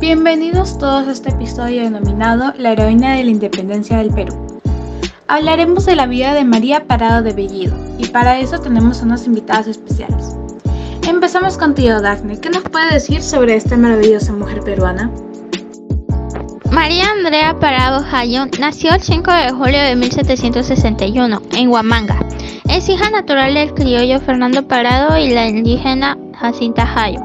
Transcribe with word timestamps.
Bienvenidos 0.00 0.78
todos 0.78 1.08
a 1.08 1.10
este 1.10 1.30
episodio 1.30 1.82
denominado 1.82 2.54
La 2.56 2.70
heroína 2.70 3.16
de 3.16 3.24
la 3.24 3.30
independencia 3.32 3.98
del 3.98 4.14
Perú. 4.14 4.32
Hablaremos 5.26 5.86
de 5.86 5.96
la 5.96 6.06
vida 6.06 6.34
de 6.34 6.44
María 6.44 6.86
Parado 6.86 7.24
de 7.24 7.32
Bellido 7.32 7.76
y 7.98 8.06
para 8.06 8.38
eso 8.38 8.60
tenemos 8.60 9.02
unos 9.02 9.26
invitados 9.26 9.66
especiales. 9.66 10.36
Empezamos 11.08 11.58
contigo, 11.58 12.00
Daphne. 12.00 12.38
¿Qué 12.38 12.48
nos 12.48 12.62
puede 12.62 12.94
decir 12.94 13.20
sobre 13.20 13.56
esta 13.56 13.76
maravillosa 13.76 14.32
mujer 14.32 14.60
peruana? 14.60 15.10
María 16.70 17.10
Andrea 17.10 17.58
Parado 17.58 18.04
Jayón 18.04 18.52
nació 18.60 18.94
el 18.94 19.02
5 19.02 19.32
de 19.32 19.50
julio 19.50 19.80
de 19.80 19.96
1761 19.96 21.42
en 21.56 21.68
Huamanga. 21.70 22.20
Es 22.70 22.88
hija 22.88 23.10
natural 23.10 23.52
del 23.54 23.74
criollo 23.74 24.20
Fernando 24.20 24.68
Parado 24.68 25.18
y 25.18 25.30
la 25.30 25.48
indígena 25.48 26.16
Jacinta 26.38 26.86
Jayo. 26.86 27.20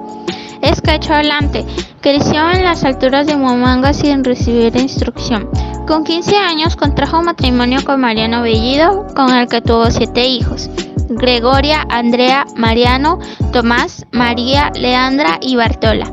Es 0.63 0.81
hablante. 1.09 1.65
Creció 1.99 2.49
en 2.49 2.63
las 2.63 2.85
alturas 2.85 3.27
de 3.27 3.35
Huamanga 3.35 3.93
sin 3.93 4.23
recibir 4.23 4.75
instrucción. 4.77 5.49
Con 5.85 6.05
15 6.05 6.37
años 6.37 6.77
contrajo 6.77 7.21
matrimonio 7.21 7.83
con 7.83 7.99
Mariano 7.99 8.41
Bellido, 8.41 9.05
con 9.13 9.33
el 9.35 9.49
que 9.49 9.61
tuvo 9.61 9.91
siete 9.91 10.25
hijos. 10.25 10.69
Gregoria, 11.09 11.85
Andrea, 11.89 12.45
Mariano, 12.55 13.19
Tomás, 13.51 14.05
María, 14.11 14.71
Leandra 14.75 15.37
y 15.41 15.57
Bartola. 15.57 16.09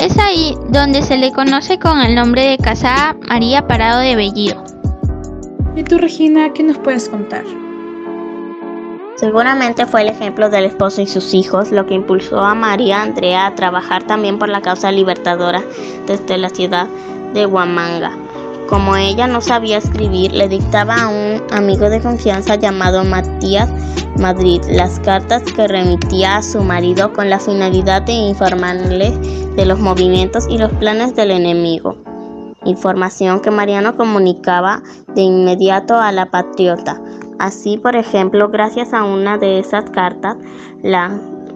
Es 0.00 0.16
ahí 0.16 0.56
donde 0.68 1.02
se 1.02 1.18
le 1.18 1.32
conoce 1.32 1.80
con 1.80 2.00
el 2.00 2.14
nombre 2.14 2.46
de 2.46 2.58
casada 2.58 3.16
María 3.28 3.66
Parado 3.66 3.98
de 3.98 4.14
Bellido. 4.14 4.62
¿Y 5.74 5.82
tú, 5.82 5.98
Regina, 5.98 6.52
qué 6.52 6.62
nos 6.62 6.78
puedes 6.78 7.08
contar? 7.08 7.44
Seguramente 9.22 9.86
fue 9.86 10.02
el 10.02 10.08
ejemplo 10.08 10.50
del 10.50 10.64
esposo 10.64 11.00
y 11.00 11.06
sus 11.06 11.32
hijos 11.32 11.70
lo 11.70 11.86
que 11.86 11.94
impulsó 11.94 12.40
a 12.40 12.56
María 12.56 13.02
Andrea 13.02 13.46
a 13.46 13.54
trabajar 13.54 14.02
también 14.02 14.36
por 14.36 14.48
la 14.48 14.62
causa 14.62 14.90
libertadora 14.90 15.62
desde 16.08 16.36
la 16.38 16.48
ciudad 16.48 16.88
de 17.32 17.46
Huamanga. 17.46 18.10
Como 18.68 18.96
ella 18.96 19.28
no 19.28 19.40
sabía 19.40 19.78
escribir, 19.78 20.32
le 20.32 20.48
dictaba 20.48 21.02
a 21.02 21.06
un 21.06 21.40
amigo 21.52 21.88
de 21.88 22.00
confianza 22.00 22.56
llamado 22.56 23.04
Matías 23.04 23.70
Madrid 24.18 24.60
las 24.68 24.98
cartas 24.98 25.44
que 25.44 25.68
remitía 25.68 26.38
a 26.38 26.42
su 26.42 26.64
marido 26.64 27.12
con 27.12 27.30
la 27.30 27.38
finalidad 27.38 28.02
de 28.02 28.14
informarle 28.14 29.12
de 29.54 29.66
los 29.66 29.78
movimientos 29.78 30.48
y 30.48 30.58
los 30.58 30.72
planes 30.72 31.14
del 31.14 31.30
enemigo. 31.30 31.96
Información 32.64 33.38
que 33.38 33.52
Mariano 33.52 33.96
comunicaba 33.96 34.82
de 35.14 35.22
inmediato 35.22 35.96
a 35.96 36.10
la 36.10 36.26
patriota 36.26 37.00
Así, 37.42 37.76
por 37.76 37.96
ejemplo, 37.96 38.50
gracias 38.50 38.94
a 38.94 39.02
una 39.02 39.36
de 39.36 39.58
esas 39.58 39.90
cartas, 39.90 40.36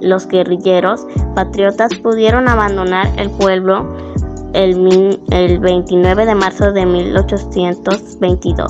los 0.00 0.26
guerrilleros 0.26 1.06
patriotas 1.36 1.94
pudieron 2.02 2.48
abandonar 2.48 3.08
el 3.16 3.30
pueblo 3.30 3.86
el, 4.52 5.20
el 5.30 5.60
29 5.60 6.26
de 6.26 6.34
marzo 6.34 6.72
de 6.72 6.84
1822. 6.84 8.68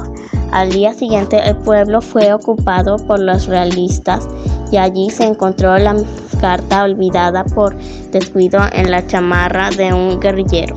Al 0.53 0.71
día 0.71 0.93
siguiente 0.93 1.41
el 1.43 1.57
pueblo 1.57 2.03
fue 2.03 2.35
ocupado 2.35 2.97
por 3.07 3.19
los 3.19 3.47
realistas 3.47 4.29
y 4.71 4.77
allí 4.77 5.09
se 5.09 5.25
encontró 5.25 5.79
la 5.79 5.97
carta 6.39 6.85
olvidada 6.85 7.45
por 7.45 7.75
descuido 8.11 8.61
en 8.73 8.91
la 8.91 9.07
chamarra 9.07 9.71
de 9.71 9.95
un 9.95 10.21
guerrillero. 10.21 10.77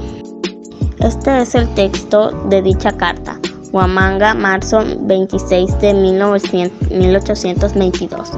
Este 1.00 1.42
es 1.42 1.54
el 1.54 1.68
texto 1.74 2.32
de 2.48 2.62
dicha 2.62 2.94
carta. 2.94 3.38
Huamanga, 3.72 4.34
marzo 4.34 4.84
26 5.02 5.80
de 5.80 5.94
1822. 5.94 8.32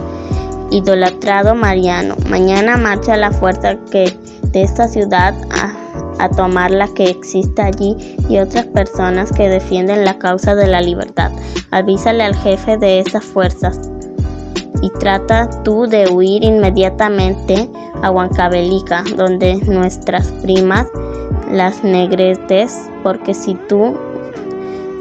Idolatrado 0.71 1.55
Mariano, 1.55 2.15
mañana 2.29 2.77
marcha 2.77 3.17
la 3.17 3.31
fuerza 3.31 3.77
que 3.91 4.17
de 4.51 4.63
esta 4.63 4.87
ciudad 4.87 5.33
a, 5.51 6.23
a 6.23 6.29
tomar 6.29 6.71
la 6.71 6.87
que 6.89 7.05
existe 7.05 7.61
allí 7.61 7.95
y 8.29 8.39
otras 8.39 8.65
personas 8.67 9.31
que 9.31 9.47
defienden 9.47 10.05
la 10.05 10.17
causa 10.17 10.55
de 10.55 10.67
la 10.67 10.81
libertad. 10.81 11.31
Avísale 11.71 12.23
al 12.23 12.35
jefe 12.35 12.77
de 12.77 12.99
esas 12.99 13.23
fuerzas 13.23 13.79
y 14.81 14.89
trata 14.99 15.49
tú 15.63 15.87
de 15.87 16.09
huir 16.09 16.43
inmediatamente 16.43 17.69
a 18.01 18.11
Huancavelica, 18.11 19.03
donde 19.15 19.55
nuestras 19.67 20.27
primas 20.41 20.87
las 21.49 21.83
negretes, 21.83 22.89
porque 23.03 23.33
si 23.33 23.55
tú 23.67 23.95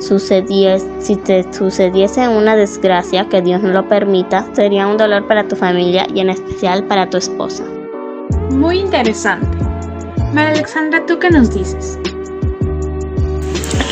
si 0.00 1.16
te 1.16 1.52
sucediese 1.52 2.28
una 2.28 2.56
desgracia, 2.56 3.28
que 3.28 3.42
Dios 3.42 3.62
no 3.62 3.68
lo 3.70 3.86
permita, 3.88 4.46
sería 4.54 4.86
un 4.86 4.96
dolor 4.96 5.26
para 5.26 5.46
tu 5.46 5.56
familia 5.56 6.06
y 6.12 6.20
en 6.20 6.30
especial 6.30 6.84
para 6.84 7.08
tu 7.08 7.18
esposa. 7.18 7.64
Muy 8.50 8.78
interesante. 8.78 9.46
María 10.32 10.50
Alexandra, 10.50 11.04
¿tú 11.06 11.18
qué 11.18 11.30
nos 11.30 11.54
dices? 11.54 11.98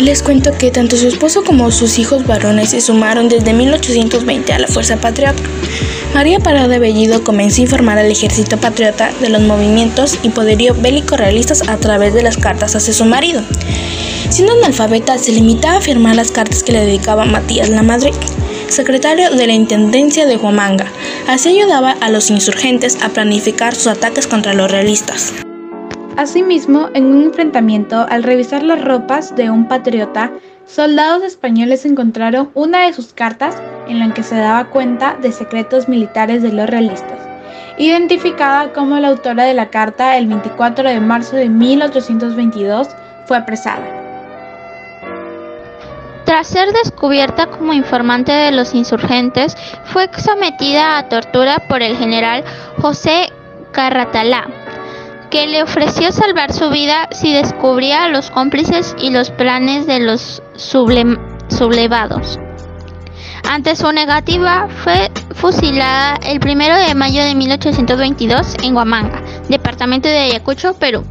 Les 0.01 0.23
cuento 0.23 0.53
que 0.57 0.71
tanto 0.71 0.97
su 0.97 1.09
esposo 1.09 1.43
como 1.43 1.73
sus 1.73 1.99
hijos 1.99 2.25
varones 2.25 2.71
se 2.71 2.81
sumaron 2.81 3.29
desde 3.29 3.53
1820 3.53 4.53
a 4.53 4.59
la 4.61 4.69
Fuerza 4.69 4.97
Patriota. 4.97 5.43
María 6.15 6.39
Parada 6.39 6.69
de 6.69 6.79
Bellido 6.79 7.25
comenzó 7.25 7.61
a 7.61 7.65
informar 7.65 7.99
al 7.99 8.11
ejército 8.11 8.57
patriota 8.57 9.11
de 9.21 9.29
los 9.29 9.43
movimientos 9.43 10.19
y 10.23 10.31
poderío 10.31 10.75
bélico 10.75 11.17
realistas 11.17 11.69
a 11.69 11.77
través 11.77 12.15
de 12.15 12.23
las 12.23 12.37
cartas 12.37 12.77
hacia 12.77 12.95
su 12.95 13.05
marido. 13.05 13.43
Siendo 14.31 14.53
analfabeta, 14.53 15.17
se 15.17 15.33
limitaba 15.33 15.79
a 15.79 15.81
firmar 15.81 16.15
las 16.15 16.31
cartas 16.31 16.63
que 16.63 16.73
le 16.73 16.85
dedicaba 16.85 17.25
Matías 17.25 17.71
Lamadrid, 17.71 18.13
secretario 18.69 19.31
de 19.31 19.47
la 19.47 19.55
Intendencia 19.55 20.27
de 20.27 20.37
Huamanga. 20.37 20.87
Así 21.27 21.49
ayudaba 21.49 21.93
a 21.93 22.11
los 22.11 22.31
insurgentes 22.31 23.03
a 23.03 23.09
planificar 23.09 23.75
sus 23.75 23.87
ataques 23.87 24.27
contra 24.27 24.53
los 24.53 24.71
realistas. 24.71 25.33
Asimismo, 26.17 26.91
en 26.93 27.07
un 27.07 27.23
enfrentamiento, 27.23 28.07
al 28.09 28.23
revisar 28.23 28.63
las 28.63 28.85
ropas 28.85 29.35
de 29.35 29.51
un 29.51 29.67
patriota, 29.67 30.31
soldados 30.67 31.23
españoles 31.23 31.87
encontraron 31.87 32.51
una 32.53 32.85
de 32.85 32.93
sus 32.93 33.15
cartas 33.15 33.57
en 33.89 33.99
la 33.99 34.13
que 34.13 34.23
se 34.23 34.37
daba 34.37 34.69
cuenta 34.69 35.17
de 35.23 35.33
secretos 35.33 35.89
militares 35.89 36.43
de 36.43 36.53
los 36.53 36.69
realistas. 36.69 37.19
Identificada 37.79 38.75
como 38.75 38.99
la 38.99 39.09
autora 39.09 39.45
de 39.45 39.55
la 39.55 39.71
carta 39.71 40.19
el 40.19 40.27
24 40.27 40.87
de 40.87 41.01
marzo 41.01 41.37
de 41.37 41.49
1822, 41.49 42.89
fue 43.27 43.37
apresada. 43.37 44.08
Tras 46.39 46.51
ser 46.51 46.73
descubierta 46.73 47.47
como 47.49 47.73
informante 47.73 48.31
de 48.31 48.53
los 48.53 48.73
insurgentes, 48.73 49.57
fue 49.87 50.09
sometida 50.19 50.97
a 50.97 51.09
tortura 51.09 51.59
por 51.69 51.83
el 51.83 51.97
general 51.97 52.45
José 52.81 53.33
Carratalá, 53.73 54.47
que 55.33 55.49
le 55.49 55.65
ofreció 55.65 56.13
salvar 56.13 56.53
su 56.53 56.71
vida 56.71 57.09
si 57.11 57.33
descubría 57.33 58.05
a 58.05 58.09
los 58.09 58.31
cómplices 58.31 58.95
y 59.01 59.11
los 59.11 59.33
planes 59.33 59.89
de 59.89 59.99
los 59.99 60.41
sublevados. 60.55 62.39
Ante 63.51 63.75
su 63.75 63.91
negativa, 63.91 64.69
fue 64.85 65.11
fusilada 65.35 66.21
el 66.25 66.39
1 66.41 66.87
de 66.87 66.95
mayo 66.95 67.25
de 67.25 67.35
1822 67.35 68.59
en 68.63 68.77
Huamanga, 68.77 69.25
departamento 69.49 70.09
de 70.09 70.19
Ayacucho, 70.19 70.75
Perú. 70.75 71.03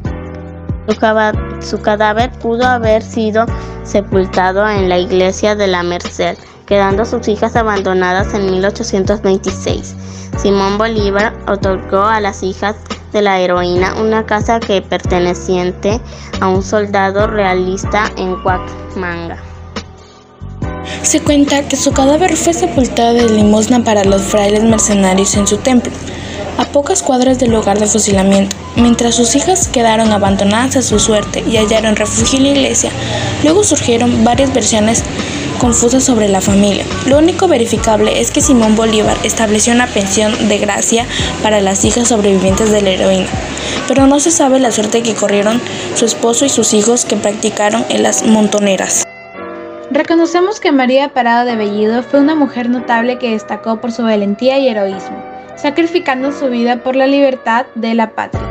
Su 1.59 1.81
cadáver 1.81 2.31
pudo 2.39 2.65
haber 2.65 3.01
sido 3.01 3.45
sepultado 3.83 4.67
en 4.69 4.89
la 4.89 4.99
iglesia 4.99 5.55
de 5.55 5.67
la 5.67 5.83
Merced, 5.83 6.37
quedando 6.65 7.05
sus 7.05 7.27
hijas 7.27 7.55
abandonadas 7.55 8.33
en 8.33 8.51
1826. 8.51 9.95
Simón 10.37 10.77
Bolívar 10.77 11.33
otorgó 11.47 12.03
a 12.03 12.19
las 12.19 12.43
hijas 12.43 12.75
de 13.13 13.21
la 13.21 13.39
heroína 13.39 13.95
una 13.95 14.25
casa 14.25 14.59
que 14.59 14.81
perteneciente 14.81 15.99
a 16.41 16.47
un 16.49 16.61
soldado 16.61 17.27
realista 17.27 18.11
en 18.17 18.35
Huacmanga. 18.43 19.37
Se 21.01 21.21
cuenta 21.21 21.67
que 21.67 21.77
su 21.77 21.91
cadáver 21.91 22.35
fue 22.35 22.53
sepultado 22.53 23.13
de 23.13 23.29
limosna 23.29 23.83
para 23.83 24.03
los 24.03 24.21
frailes 24.21 24.63
mercenarios 24.63 25.35
en 25.35 25.47
su 25.47 25.57
templo 25.57 25.91
a 26.57 26.65
pocas 26.65 27.03
cuadras 27.03 27.39
del 27.39 27.51
lugar 27.51 27.79
de 27.79 27.87
fusilamiento, 27.87 28.55
mientras 28.75 29.15
sus 29.15 29.35
hijas 29.35 29.67
quedaron 29.67 30.11
abandonadas 30.11 30.75
a 30.75 30.81
su 30.81 30.99
suerte 30.99 31.43
y 31.47 31.57
hallaron 31.57 31.95
refugio 31.95 32.39
en 32.39 32.43
la 32.43 32.49
iglesia. 32.51 32.91
Luego 33.43 33.63
surgieron 33.63 34.23
varias 34.23 34.53
versiones 34.53 35.03
confusas 35.59 36.03
sobre 36.03 36.27
la 36.27 36.41
familia. 36.41 36.85
Lo 37.07 37.17
único 37.17 37.47
verificable 37.47 38.19
es 38.21 38.31
que 38.31 38.41
Simón 38.41 38.75
Bolívar 38.75 39.17
estableció 39.23 39.73
una 39.73 39.87
pensión 39.87 40.47
de 40.47 40.57
gracia 40.59 41.05
para 41.41 41.61
las 41.61 41.83
hijas 41.85 42.07
sobrevivientes 42.07 42.71
de 42.71 42.81
la 42.81 42.91
heroína, 42.91 43.27
pero 43.87 44.07
no 44.07 44.19
se 44.19 44.31
sabe 44.31 44.59
la 44.59 44.71
suerte 44.71 45.03
que 45.03 45.15
corrieron 45.15 45.61
su 45.95 46.05
esposo 46.05 46.45
y 46.45 46.49
sus 46.49 46.73
hijos 46.73 47.05
que 47.05 47.15
practicaron 47.15 47.85
en 47.89 48.03
las 48.03 48.23
montoneras. 48.23 49.03
Reconocemos 49.89 50.59
que 50.59 50.71
María 50.71 51.09
Parada 51.09 51.45
de 51.45 51.55
Bellido 51.55 52.03
fue 52.03 52.19
una 52.19 52.35
mujer 52.35 52.69
notable 52.69 53.17
que 53.17 53.31
destacó 53.31 53.79
por 53.79 53.91
su 53.91 54.03
valentía 54.03 54.59
y 54.59 54.67
heroísmo 54.67 55.26
sacrificando 55.57 56.31
su 56.31 56.49
vida 56.49 56.83
por 56.83 56.95
la 56.95 57.07
libertad 57.07 57.65
de 57.75 57.93
la 57.93 58.11
patria. 58.11 58.47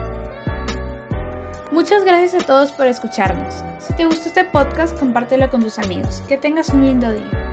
Muchas 1.73 2.05
gracias 2.05 2.43
a 2.43 2.47
todos 2.47 2.73
por 2.73 2.87
escucharnos. 2.87 3.65
Si 3.79 3.95
te 3.95 4.07
gustó 4.07 4.29
este 4.29 4.45
podcast, 4.45 4.99
compártelo 4.99 5.51
con 5.51 5.63
tus 5.63 5.79
amigos. 5.79 6.23
Que 6.29 6.37
tengas 6.37 6.69
un 6.71 6.85
lindo 6.85 7.11
día. 7.13 7.51